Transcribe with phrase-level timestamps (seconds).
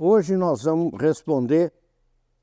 [0.00, 1.72] Hoje nós vamos responder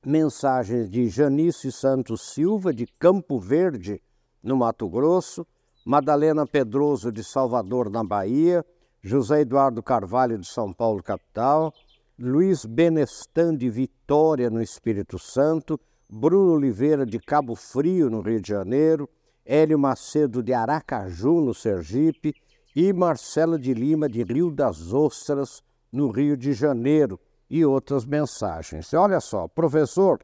[0.06, 4.04] mensagens de Janice Santos Silva, de Campo Verde,
[4.44, 5.48] no Mato Grosso,
[5.86, 8.66] Madalena Pedroso, de Salvador, na Bahia,
[9.02, 11.74] José Eduardo Carvalho, de São Paulo, capital,
[12.20, 15.80] Luiz Benestan, de Vitória, no Espírito Santo,
[16.10, 19.10] Bruno Oliveira, de Cabo Frio, no Rio de Janeiro,
[19.46, 22.36] Hélio Macedo, de Aracaju, no Sergipe,
[22.76, 27.18] e Marcelo de Lima, de Rio das Ostras, no Rio de Janeiro,
[27.56, 28.94] e outras mensagens.
[28.94, 30.20] Olha só, professor,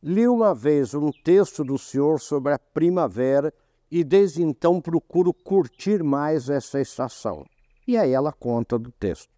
[0.00, 3.52] li uma vez um texto do senhor sobre a primavera
[3.90, 7.44] e desde então procuro curtir mais essa estação.
[7.88, 9.34] E aí ela conta do texto.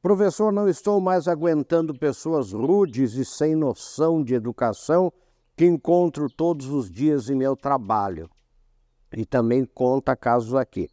[0.00, 5.12] Professor, não estou mais aguentando pessoas rudes e sem noção de educação
[5.54, 8.30] que encontro todos os dias em meu trabalho.
[9.14, 10.88] E também conta casos aqui.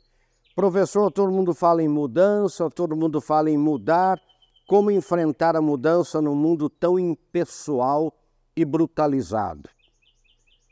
[0.53, 4.19] Professor, todo mundo fala em mudança, todo mundo fala em mudar.
[4.67, 8.11] Como enfrentar a mudança num mundo tão impessoal
[8.55, 9.69] e brutalizado?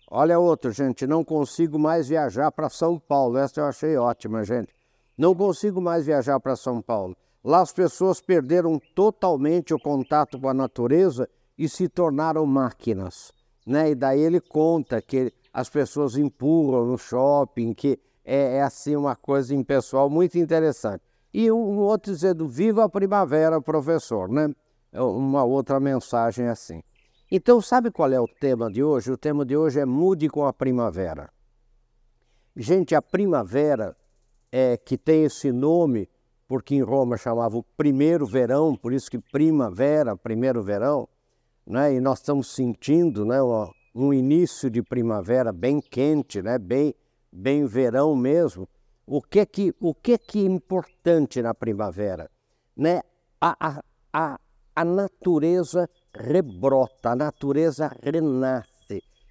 [0.10, 3.38] Olha outra, gente, não consigo mais viajar para São Paulo.
[3.38, 4.74] Essa eu achei ótima, gente.
[5.16, 7.16] Não consigo mais viajar para São Paulo.
[7.44, 13.32] Lá as pessoas perderam totalmente o contato com a natureza e se tornaram máquinas.
[13.66, 13.92] Né?
[13.92, 19.16] E daí ele conta que as pessoas empurram no shopping, que é, é assim uma
[19.16, 21.04] coisa impessoal muito interessante.
[21.34, 24.54] E um outro dizendo, viva a primavera, professor, né?
[24.92, 26.84] É uma outra mensagem assim.
[27.32, 29.12] Então, sabe qual é o tema de hoje?
[29.12, 31.32] O tema de hoje é Mude com a Primavera.
[32.56, 33.98] Gente, a primavera
[34.52, 36.08] é que tem esse nome
[36.48, 41.10] porque em Roma chamava o primeiro verão, por isso que primavera, primeiro verão,
[41.66, 41.96] né?
[41.96, 43.38] E nós estamos sentindo, né,
[43.96, 46.94] um início de primavera bem quente, né, bem
[47.32, 48.70] bem verão mesmo.
[49.06, 52.30] O que que o que que é importante na primavera,
[52.76, 53.02] né?
[53.40, 54.40] A, a, a,
[54.76, 58.74] a natureza rebrota, a natureza renasce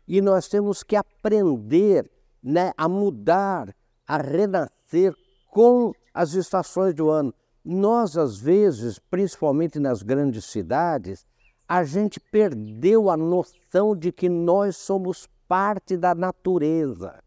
[0.06, 2.11] e nós temos que aprender,
[2.43, 3.75] né, a mudar,
[4.06, 5.15] a renascer
[5.50, 7.32] com as estações do ano.
[7.65, 11.25] Nós, às vezes, principalmente nas grandes cidades,
[11.69, 17.22] a gente perdeu a noção de que nós somos parte da natureza.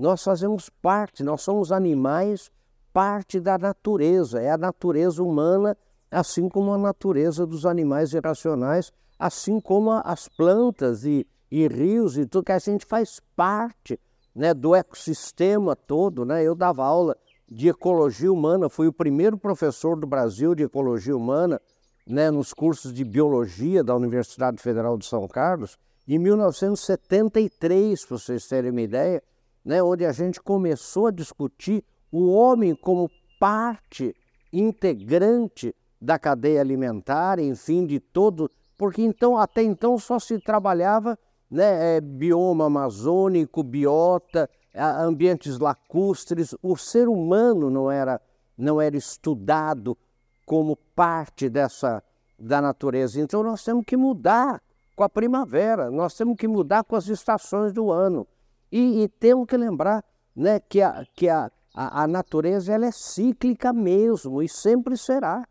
[0.00, 2.50] Nós fazemos parte, nós somos animais,
[2.90, 4.40] parte da natureza.
[4.40, 5.76] É a natureza humana,
[6.10, 12.24] assim como a natureza dos animais irracionais, assim como as plantas e, e rios e
[12.24, 14.00] tudo, que a gente faz parte
[14.34, 16.24] né, do ecossistema todo.
[16.24, 16.42] Né?
[16.42, 17.14] Eu dava aula
[17.46, 21.60] de ecologia humana, fui o primeiro professor do Brasil de ecologia humana
[22.06, 25.76] né, nos cursos de biologia da Universidade Federal de São Carlos,
[26.08, 29.22] em 1973, para vocês terem uma ideia,
[29.70, 33.08] né, onde a gente começou a discutir o homem como
[33.38, 34.16] parte
[34.52, 41.16] integrante da cadeia alimentar, enfim, de todo, porque então até então só se trabalhava
[41.48, 48.20] né, é, bioma amazônico, biota, ambientes lacustres, o ser humano não era,
[48.58, 49.96] não era estudado
[50.44, 52.02] como parte dessa
[52.36, 53.20] da natureza.
[53.20, 54.60] Então nós temos que mudar
[54.96, 58.26] com a primavera, nós temos que mudar com as estações do ano.
[58.70, 60.04] E, e temos que lembrar
[60.34, 65.46] né, que, a, que a, a, a, natureza ela é cíclica mesmo e sempre será.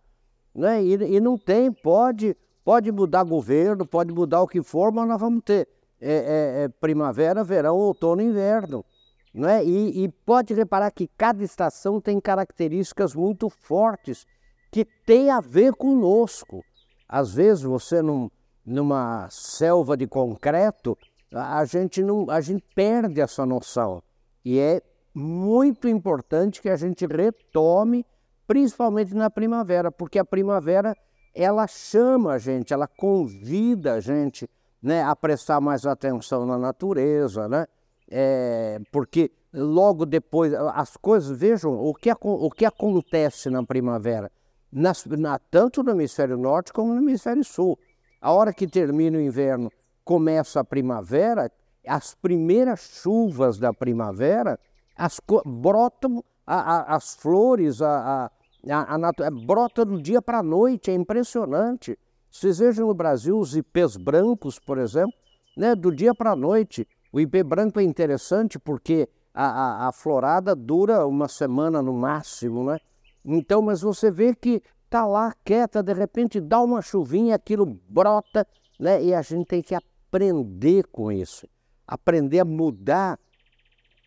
[0.53, 0.84] Né?
[0.84, 5.19] E, e não tem, pode, pode mudar governo, pode mudar o que for, mas nós
[5.19, 5.68] vamos ter
[6.02, 8.85] é, é, é primavera, verão, outono inverno.
[9.34, 9.63] Né?
[9.63, 14.25] E, e pode reparar que cada estação tem características muito fortes
[14.72, 16.63] que têm a ver conosco.
[17.07, 18.30] Às vezes você num,
[18.66, 20.97] numa selva de concreto,
[21.34, 24.02] a gente, não, a gente perde essa noção.
[24.44, 24.82] E é
[25.14, 28.06] muito importante que a gente retome,
[28.48, 30.96] principalmente na primavera, porque a primavera
[31.34, 34.50] ela chama a gente, ela convida a gente
[34.82, 37.66] né, a prestar mais atenção na natureza, né?
[38.10, 44.32] é, porque logo depois as coisas, vejam o que, o que acontece na primavera,
[44.72, 47.78] na, tanto no hemisfério norte como no hemisfério sul.
[48.22, 49.72] A hora que termina o inverno,
[50.10, 51.52] começa a primavera,
[51.88, 54.60] as primeiras chuvas da primavera,
[54.96, 60.96] as, brotam a, a, as flores, a, a, brota do dia para a noite, é
[60.96, 61.96] impressionante.
[62.28, 65.14] Vocês vejam no Brasil os ipês brancos, por exemplo,
[65.56, 69.92] né, do dia para a noite, o IP branco é interessante porque a, a, a,
[69.92, 72.80] florada dura uma semana no máximo, né?
[73.24, 74.60] Então, mas você vê que
[74.90, 78.48] tá lá quieta, de repente dá uma chuvinha, aquilo brota,
[78.80, 79.04] né?
[79.04, 79.76] E a gente tem que
[80.10, 81.48] aprender com isso,
[81.88, 83.20] aprender a mudar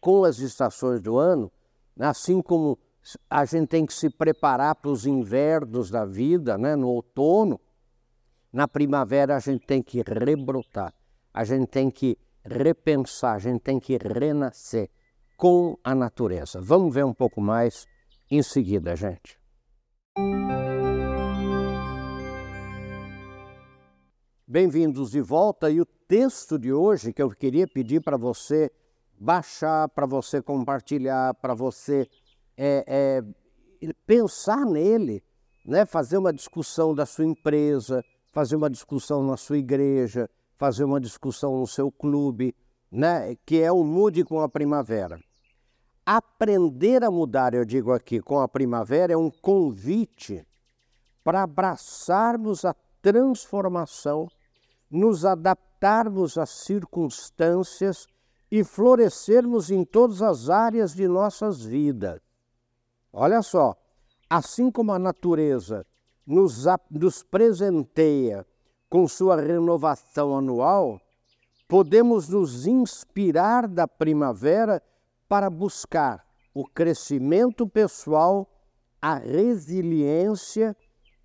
[0.00, 1.50] com as estações do ano,
[1.98, 2.76] assim como
[3.30, 6.74] a gente tem que se preparar para os invernos da vida, né?
[6.74, 7.60] No outono,
[8.52, 10.92] Na primavera a gente tem que rebrotar,
[11.32, 14.90] a gente tem que repensar, a gente tem que renascer
[15.38, 16.60] com a natureza.
[16.60, 17.86] Vamos ver um pouco mais
[18.30, 19.40] em seguida, gente.
[24.52, 28.70] Bem-vindos de volta e o texto de hoje que eu queria pedir para você
[29.18, 32.06] baixar, para você compartilhar, para você
[32.54, 32.84] é,
[33.80, 35.24] é, pensar nele,
[35.64, 35.86] né?
[35.86, 40.28] fazer uma discussão da sua empresa, fazer uma discussão na sua igreja,
[40.58, 42.54] fazer uma discussão no seu clube,
[42.90, 43.34] né?
[43.46, 45.18] que é o Mude com a Primavera.
[46.04, 50.46] Aprender a mudar, eu digo aqui, com a primavera é um convite
[51.24, 54.28] para abraçarmos a transformação,
[54.92, 58.06] nos adaptarmos às circunstâncias
[58.50, 62.20] e florescermos em todas as áreas de nossas vidas.
[63.10, 63.74] Olha só,
[64.28, 65.86] assim como a natureza
[66.26, 68.46] nos, nos presenteia
[68.90, 71.00] com sua renovação anual,
[71.66, 74.82] podemos nos inspirar da primavera
[75.26, 78.46] para buscar o crescimento pessoal,
[79.00, 80.76] a resiliência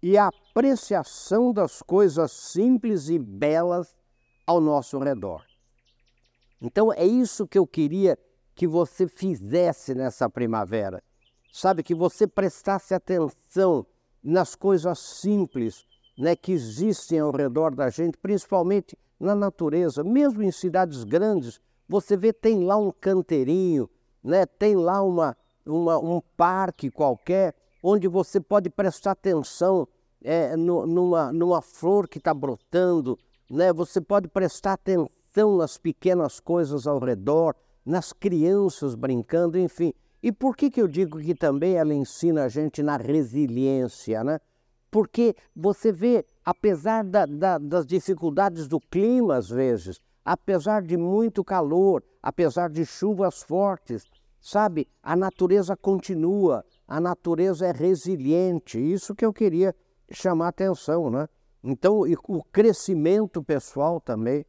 [0.02, 3.96] e a apreciação das coisas simples e belas
[4.46, 5.46] ao nosso redor.
[6.60, 8.18] Então é isso que eu queria
[8.56, 11.04] que você fizesse nessa primavera.
[11.54, 13.86] Sabe, que você prestasse atenção
[14.24, 15.86] nas coisas simples
[16.18, 20.04] né, que existem ao redor da gente, principalmente na natureza.
[20.04, 23.88] Mesmo em cidades grandes, você vê, tem lá um canteirinho,
[24.24, 29.88] né, tem lá uma, uma um parque qualquer, onde você pode prestar atenção
[30.24, 33.18] é, no, numa, numa flor que está brotando,
[33.50, 33.72] né?
[33.72, 37.56] você pode prestar atenção nas pequenas coisas ao redor,
[37.86, 39.94] nas crianças brincando, enfim.
[40.22, 44.40] E por que, que eu digo que também ela ensina a gente na resiliência, né?
[44.90, 51.44] Porque você vê, apesar da, da, das dificuldades do clima, às vezes, apesar de muito
[51.44, 54.06] calor, apesar de chuvas fortes,
[54.40, 58.80] sabe, a natureza continua, a natureza é resiliente.
[58.80, 59.76] Isso que eu queria
[60.12, 61.28] chamar atenção, né?
[61.64, 64.46] Então, o crescimento pessoal também.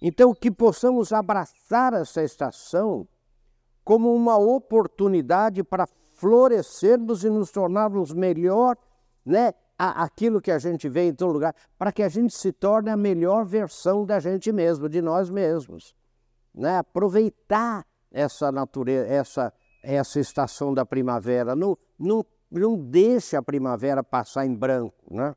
[0.00, 3.06] Então, que possamos abraçar essa estação
[3.84, 8.76] como uma oportunidade para florescermos e nos tornarmos melhor,
[9.24, 9.52] né?
[9.78, 12.96] Aquilo que a gente vê em todo lugar, para que a gente se torne a
[12.96, 15.94] melhor versão da gente mesmo, de nós mesmos.
[16.54, 16.76] Né?
[16.76, 19.52] Aproveitar essa natureza, essa,
[19.82, 21.56] essa estação da primavera.
[21.56, 24.96] Não, não, não deixe a primavera passar em branco.
[25.10, 25.34] Né?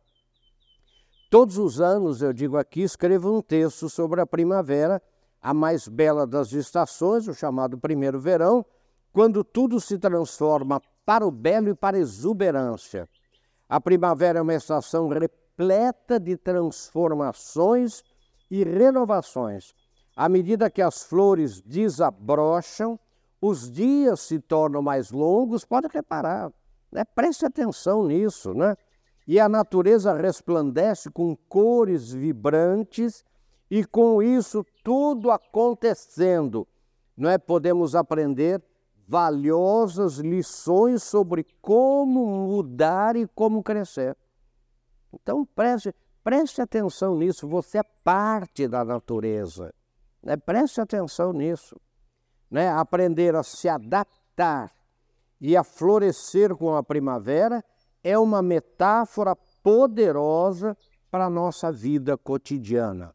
[1.29, 5.01] Todos os anos, eu digo aqui, escrevo um texto sobre a primavera,
[5.41, 8.65] a mais bela das estações, o chamado primeiro verão,
[9.11, 13.07] quando tudo se transforma para o belo e para a exuberância.
[13.67, 18.03] A primavera é uma estação repleta de transformações
[18.49, 19.73] e renovações.
[20.15, 22.99] À medida que as flores desabrocham,
[23.41, 26.51] os dias se tornam mais longos, pode reparar,
[26.93, 27.03] né?
[27.03, 28.75] preste atenção nisso, né?
[29.25, 33.23] E a natureza resplandece com cores vibrantes
[33.71, 36.67] e com isso tudo acontecendo,
[37.17, 37.37] não é?
[37.37, 38.61] Podemos aprender
[39.07, 44.15] valiosas lições sobre como mudar e como crescer.
[45.11, 45.93] Então preste,
[46.23, 49.73] preste atenção nisso, você é parte da natureza.
[50.21, 50.37] Né?
[50.37, 51.75] Preste atenção nisso.
[52.49, 52.69] Né?
[52.69, 54.71] Aprender a se adaptar
[55.43, 57.61] e a florescer com a primavera
[58.01, 60.75] é uma metáfora poderosa
[61.11, 63.13] para a nossa vida cotidiana.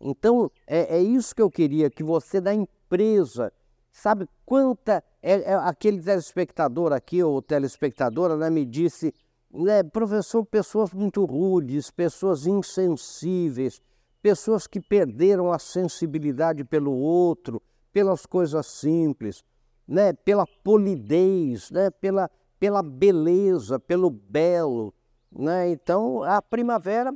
[0.00, 3.52] Então, é, é, isso que eu queria, que você da empresa,
[3.90, 5.02] sabe quanta.
[5.20, 9.12] É, é, aquele telespectador aqui, ou telespectadora, né, me disse,
[9.52, 13.82] né, professor, pessoas muito rudes, pessoas insensíveis,
[14.22, 17.60] pessoas que perderam a sensibilidade pelo outro,
[17.92, 19.42] pelas coisas simples,
[19.88, 20.12] né?
[20.12, 21.90] pela polidez, né?
[21.90, 22.30] pela,
[22.60, 24.92] pela beleza, pelo belo.
[25.32, 25.70] Né?
[25.70, 27.12] Então, a primavera,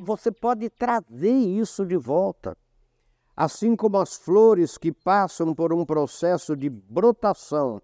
[0.00, 2.56] você pode trazer isso de volta.
[3.34, 7.80] Assim como as flores que passam por um processo de brotação,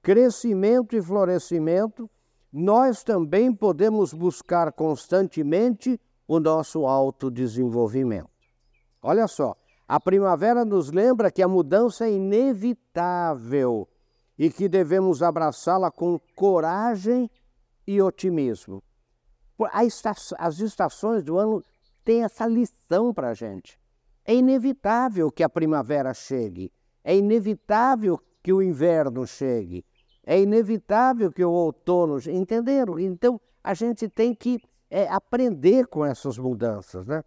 [0.00, 2.08] crescimento e florescimento,
[2.50, 8.30] nós também podemos buscar constantemente o nosso autodesenvolvimento.
[9.02, 9.54] Olha só,
[9.88, 13.88] a primavera nos lembra que a mudança é inevitável
[14.38, 17.30] e que devemos abraçá-la com coragem
[17.86, 18.82] e otimismo.
[20.38, 21.62] As estações do ano
[22.04, 23.78] têm essa lição para a gente.
[24.24, 29.84] É inevitável que a primavera chegue, é inevitável que o inverno chegue,
[30.24, 32.18] é inevitável que o outono.
[32.28, 32.98] Entenderam?
[32.98, 37.06] Então a gente tem que é aprender com essas mudanças.
[37.06, 37.22] Né?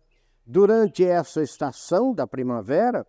[0.52, 3.06] Durante essa estação da primavera,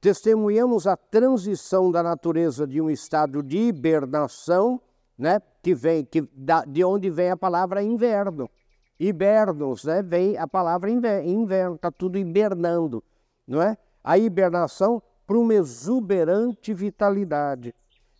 [0.00, 4.82] testemunhamos a transição da natureza de um estado de hibernação,
[5.16, 8.50] né, que vem que, da, de onde vem a palavra inverno.
[8.98, 13.04] Hibernos, né, vem a palavra inverno, está tudo hibernando,
[13.46, 13.78] não é?
[14.02, 17.72] A hibernação para uma exuberante vitalidade.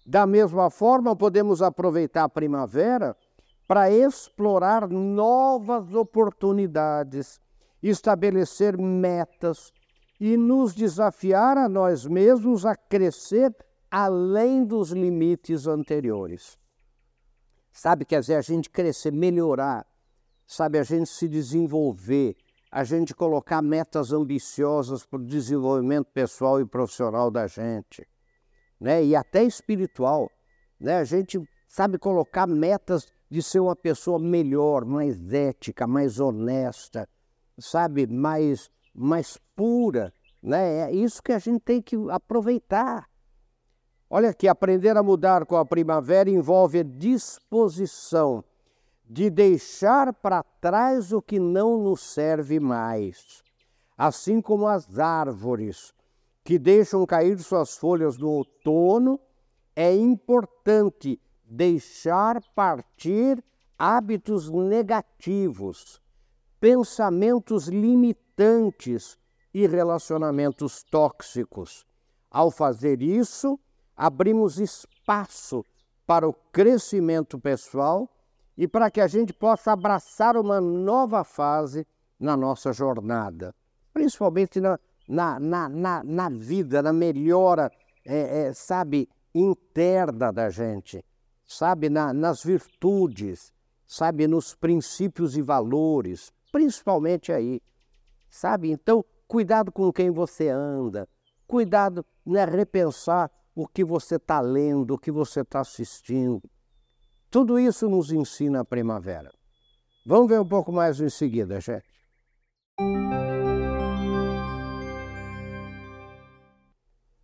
[0.06, 3.16] Da mesma forma, podemos aproveitar a primavera
[3.66, 7.40] para explorar novas oportunidades,
[7.82, 9.72] estabelecer metas
[10.20, 13.54] e nos desafiar a nós mesmos a crescer
[13.90, 16.58] além dos limites anteriores.
[17.72, 19.86] Sabe, quer dizer, a gente crescer, melhorar,
[20.46, 22.36] sabe, a gente se desenvolver,
[22.70, 28.06] a gente colocar metas ambiciosas para o desenvolvimento pessoal e profissional da gente,
[28.78, 29.02] né?
[29.04, 30.30] E até espiritual,
[30.78, 30.98] né?
[30.98, 37.08] A gente sabe colocar metas de ser uma pessoa melhor, mais ética, mais honesta,
[37.60, 40.12] sabe, mais mais pura,
[40.42, 40.90] né?
[40.90, 43.08] É isso que a gente tem que aproveitar.
[44.08, 48.44] Olha aqui, aprender a mudar com a primavera envolve a disposição
[49.08, 53.42] de deixar para trás o que não nos serve mais.
[53.96, 55.92] Assim como as árvores
[56.44, 59.20] que deixam cair suas folhas no outono,
[59.76, 63.42] é importante deixar partir
[63.78, 66.00] hábitos negativos,
[66.60, 69.18] pensamentos limitantes
[69.52, 71.86] e relacionamentos tóxicos.
[72.30, 73.58] Ao fazer isso,
[73.96, 75.64] abrimos espaço
[76.06, 78.08] para o crescimento pessoal
[78.56, 81.86] e para que a gente possa abraçar uma nova fase
[82.18, 83.54] na nossa jornada,
[83.92, 87.70] principalmente na, na, na, na, na vida, na melhora,
[88.04, 91.02] é, é, sabe, interna da gente,
[91.46, 93.52] sabe, na, nas virtudes,
[93.86, 97.60] sabe, nos princípios e valores, principalmente aí,
[98.28, 98.70] sabe?
[98.70, 101.08] Então, cuidado com quem você anda,
[101.46, 106.42] cuidado, né, repensar o que você está lendo, o que você está assistindo,
[107.30, 109.30] tudo isso nos ensina a primavera.
[110.06, 111.84] Vamos ver um pouco mais em seguida, gente.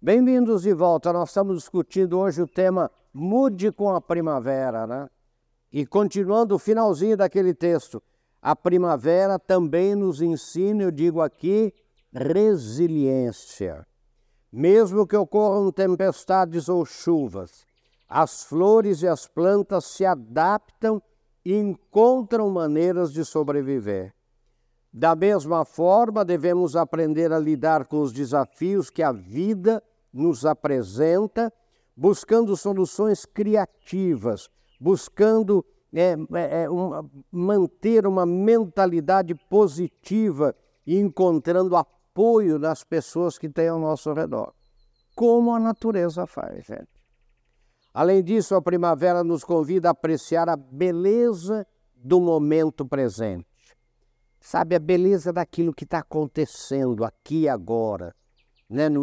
[0.01, 1.13] Bem-vindos de volta.
[1.13, 5.09] Nós estamos discutindo hoje o tema Mude com a Primavera, né?
[5.73, 8.01] E continuando o finalzinho daquele texto,
[8.47, 11.75] a primavera também nos ensina, eu digo aqui,
[12.13, 13.85] resiliência.
[14.53, 17.67] Mesmo que ocorram tempestades ou chuvas,
[18.09, 21.03] as flores e as plantas se adaptam
[21.45, 24.15] e encontram maneiras de sobreviver.
[24.93, 31.53] Da mesma forma, devemos aprender a lidar com os desafios que a vida nos apresenta,
[31.97, 34.49] buscando soluções criativas,
[34.81, 36.69] buscando é, é, é
[37.31, 40.55] manter uma mentalidade positiva
[40.87, 44.53] e encontrando apoio nas pessoas que têm ao nosso redor,
[45.15, 46.89] como a natureza faz, gente.
[47.93, 53.47] Além disso, a primavera nos convida a apreciar a beleza do momento presente.
[54.39, 58.15] Sabe, a beleza daquilo que está acontecendo aqui e agora.
[58.69, 58.89] Né?
[58.89, 59.03] No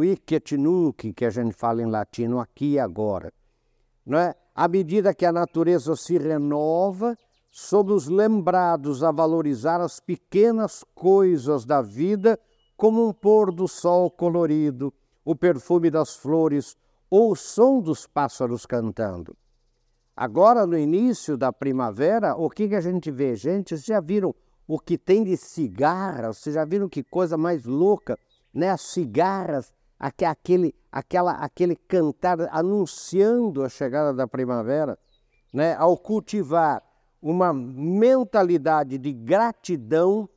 [0.58, 3.34] nunc, que a gente fala em latino, aqui e agora.
[4.06, 4.36] Não é?
[4.56, 7.18] À medida que a natureza se renova,
[7.50, 12.40] somos lembrados a valorizar as pequenas coisas da vida,
[12.78, 14.94] como um pôr do sol colorido,
[15.26, 16.76] o perfume das flores,
[17.10, 19.36] ou o som dos pássaros cantando.
[20.16, 23.36] Agora, no início da primavera, o que, que a gente vê?
[23.36, 24.36] Gente, vocês já viram
[24.68, 26.38] o que tem de cigarras?
[26.38, 28.18] Vocês já viram que coisa mais louca?
[28.54, 28.70] Né?
[28.70, 29.74] As cigarras,
[30.26, 34.98] aquele, aquela, aquele cantar anunciando a chegada da primavera,
[35.54, 35.76] né?
[35.76, 36.84] ao cultivar
[37.22, 40.28] uma mentalidade de gratidão,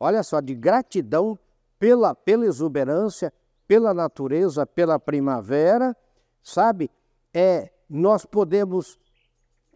[0.00, 1.38] olha só, de gratidão
[1.78, 3.32] pela, pela exuberância,
[3.68, 5.96] pela natureza, pela primavera,
[6.42, 6.90] sabe?
[7.32, 8.98] É, nós podemos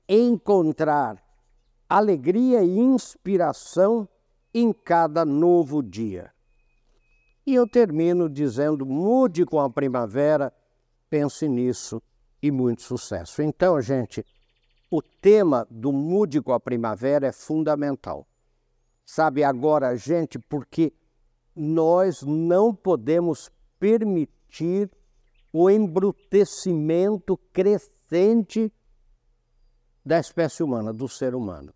[0.08, 1.22] encontrar
[1.88, 4.08] alegria e inspiração
[4.52, 6.32] em cada novo dia.
[7.50, 10.54] E eu termino dizendo: mude com a primavera,
[11.08, 12.00] pense nisso
[12.40, 13.42] e muito sucesso.
[13.42, 14.24] Então, gente,
[14.88, 18.24] o tema do Mude com a Primavera é fundamental.
[19.04, 20.92] Sabe agora, gente, porque
[21.56, 24.88] nós não podemos permitir
[25.52, 28.72] o embrutecimento crescente
[30.06, 31.74] da espécie humana, do ser humano.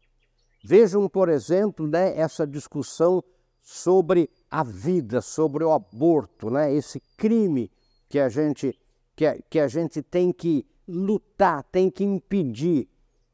[0.65, 3.25] Vejam, por exemplo, né, essa discussão
[3.65, 7.71] sobre a vida, sobre o aborto, né, esse crime
[8.11, 8.79] que a gente,
[9.17, 12.87] que a, que a gente tem que lutar, tem que impedir.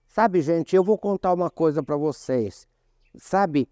[0.06, 2.68] Sabe, gente, eu vou contar uma coisa para vocês.
[3.16, 3.68] sabe,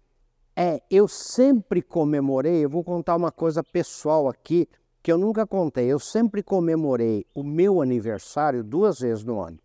[0.53, 4.67] é, eu sempre comemorei, eu vou contar uma coisa pessoal aqui,
[5.01, 5.85] que eu nunca contei.
[5.85, 9.57] Eu sempre comemorei o meu aniversário duas vezes no ano.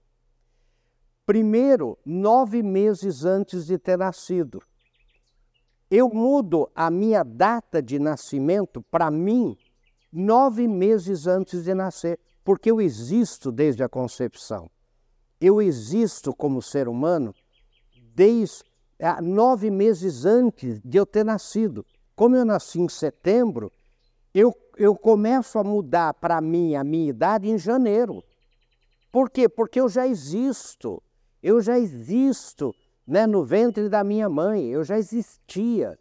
[1.26, 4.62] Primeiro, nove meses antes de ter nascido.
[5.96, 9.56] Eu mudo a minha data de nascimento para mim
[10.12, 14.68] nove meses antes de nascer, porque eu existo desde a concepção.
[15.40, 17.32] Eu existo como ser humano
[18.12, 18.64] desde
[18.98, 21.86] é, nove meses antes de eu ter nascido.
[22.16, 23.70] Como eu nasci em setembro,
[24.34, 28.20] eu, eu começo a mudar para mim a minha idade em janeiro.
[29.12, 29.48] Por quê?
[29.48, 31.00] Porque eu já existo.
[31.40, 32.74] Eu já existo
[33.06, 35.99] né, no ventre da minha mãe, eu já existia.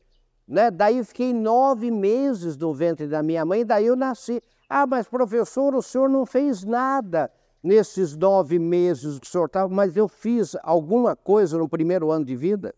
[0.47, 0.71] Né?
[0.71, 4.41] Daí eu fiquei nove meses no ventre da minha mãe, daí eu nasci.
[4.69, 7.31] Ah, mas professor, o senhor não fez nada
[7.61, 12.25] nesses nove meses que o senhor estava, mas eu fiz alguma coisa no primeiro ano
[12.25, 12.73] de vida?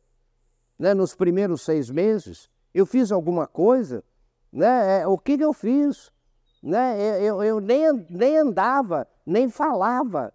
[0.77, 2.49] né, nos primeiros seis meses?
[2.73, 4.03] Eu fiz alguma coisa?
[4.51, 5.01] Né?
[5.01, 6.11] É, o que, que eu fiz?
[6.61, 7.21] Né?
[7.21, 10.33] Eu, eu nem, nem andava, nem falava.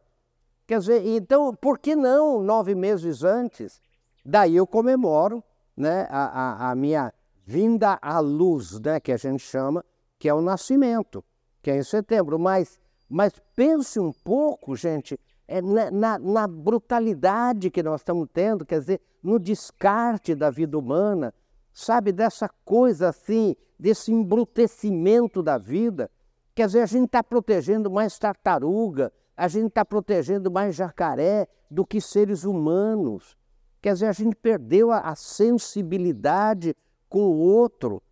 [0.70, 3.82] Quer dizer, então, por que não nove meses antes?
[4.24, 5.42] Daí eu comemoro
[5.76, 7.12] né, a, a, a minha
[7.44, 9.84] vinda à luz, né, que a gente chama,
[10.16, 11.24] que é o nascimento,
[11.60, 12.38] que é em setembro.
[12.38, 18.64] Mas, mas pense um pouco, gente, é na, na, na, brutalidade que nós estamos tendo,
[18.64, 21.34] quer dizer, no descarte da vida humana,
[21.72, 26.08] sabe, dessa coisa assim, desse embrutecimento da vida.
[26.54, 31.86] Quer dizer, a gente está protegendo mais tartaruga, a gente está protegendo mais jacaré do
[31.86, 33.38] que seres humanos.
[33.80, 36.76] Quer dizer, a gente perdeu a, a sensibilidade
[37.08, 38.02] com o outro.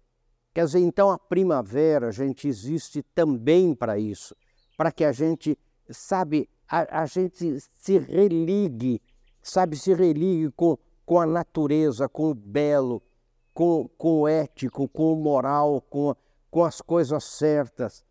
[0.54, 4.34] Quer dizer, então a primavera, a gente existe também para isso,
[4.74, 5.58] para que a gente,
[5.90, 8.98] sabe, a, a gente se religue,
[9.42, 13.02] sabe, se religue com, com a natureza, com o belo,
[13.52, 16.16] com, com o ético, com o moral, com,
[16.50, 18.02] com as coisas certas.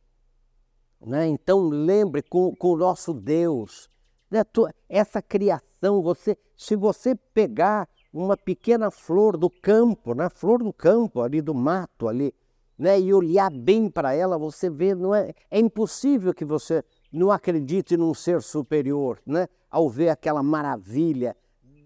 [1.00, 1.28] Né?
[1.28, 3.90] Então lembre com, com o nosso Deus,
[4.30, 4.44] né?
[4.90, 10.30] essa criação, você, se você pegar uma pequena flor do campo, né?
[10.30, 12.34] flor do campo ali do mato ali,
[12.78, 13.00] né?
[13.00, 17.96] e olhar bem para ela, você vê, não é, é impossível que você não acredite
[17.96, 19.48] num ser superior, né?
[19.70, 21.36] Ao ver aquela maravilha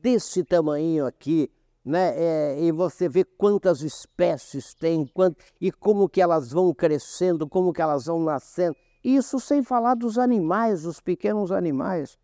[0.01, 1.49] desse tamanho aqui,
[1.83, 2.13] né?
[2.15, 7.73] É, e você vê quantas espécies tem, quant, e como que elas vão crescendo, como
[7.73, 8.75] que elas vão nascendo.
[9.03, 12.17] Isso sem falar dos animais, dos pequenos animais.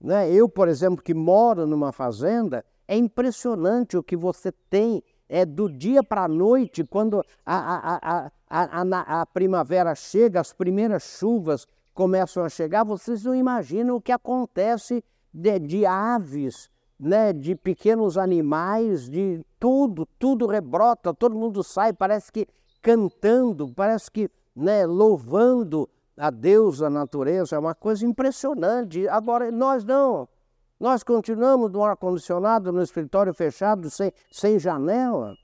[0.00, 0.30] Né?
[0.30, 5.66] Eu, por exemplo, que moro numa fazenda, é impressionante o que você tem é do
[5.66, 12.44] dia para a noite, quando a, a, a, a, primavera chega, as primeiras chuvas começam
[12.44, 16.70] a chegar, vocês não imaginam o que acontece de, de aves,
[17.00, 22.46] né, de pequenos animais, de tudo, tudo rebrota, todo mundo sai, parece que
[22.82, 25.88] cantando, parece que né, louvando
[26.22, 29.08] a Deus, a natureza, é uma coisa impressionante.
[29.08, 30.28] Agora, nós não.
[30.78, 35.34] Nós continuamos no ar-condicionado, no escritório fechado, sem, sem janela.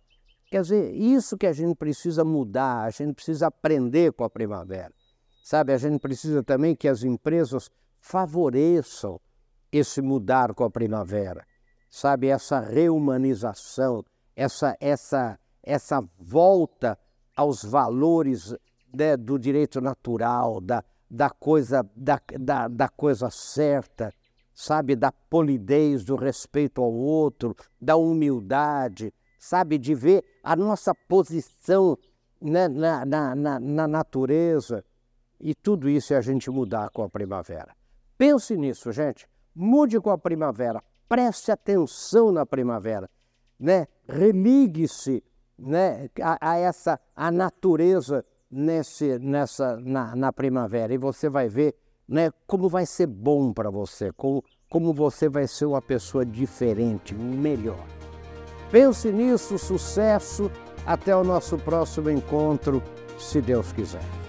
[0.49, 4.93] Quer dizer, isso que a gente precisa mudar, a gente precisa aprender com a primavera.
[5.43, 9.21] Sabe, a gente precisa também que as empresas favoreçam
[9.73, 11.45] esse mudar com a primavera.
[11.91, 14.05] Sabe, essa reumanização,
[14.37, 16.97] essa, essa, essa volta
[17.35, 18.55] aos valores
[18.93, 24.13] né, do direito natural, da, da, coisa, da, da, da coisa certa,
[24.55, 31.97] sabe, da polidez, do respeito ao outro, da humildade, sabe, de ver a nossa posição
[32.41, 34.85] né, na, na, na, na natureza,
[35.41, 37.75] e tudo isso é a gente mudar com a primavera.
[38.17, 39.29] Pense nisso, gente.
[39.55, 40.83] Mude com a primavera.
[41.09, 43.09] Preste atenção na primavera.
[43.59, 43.87] Né?
[44.09, 45.23] Religue-se
[45.57, 50.93] né, a, a, essa a natureza nesse, nessa, na, na, primavera.
[50.93, 51.75] E você vai ver
[52.09, 57.15] né, como vai ser bom para você, como, como você vai ser uma pessoa diferente,
[57.15, 57.85] melhor.
[58.71, 60.51] Pense nisso, sucesso.
[60.87, 62.83] Até o nosso próximo encontro,
[63.19, 64.28] se Deus quiser.